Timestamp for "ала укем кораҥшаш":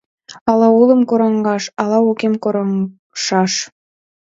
1.81-3.53